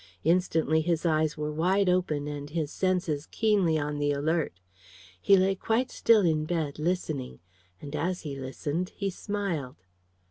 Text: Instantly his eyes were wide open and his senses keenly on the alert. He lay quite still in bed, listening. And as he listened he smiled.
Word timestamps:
Instantly 0.23 0.81
his 0.81 1.05
eyes 1.05 1.37
were 1.37 1.51
wide 1.51 1.87
open 1.87 2.27
and 2.27 2.49
his 2.49 2.71
senses 2.71 3.27
keenly 3.27 3.77
on 3.77 3.99
the 3.99 4.11
alert. 4.11 4.59
He 5.21 5.37
lay 5.37 5.53
quite 5.53 5.91
still 5.91 6.21
in 6.21 6.45
bed, 6.45 6.79
listening. 6.79 7.39
And 7.79 7.95
as 7.95 8.21
he 8.21 8.35
listened 8.35 8.93
he 8.95 9.11
smiled. 9.11 9.75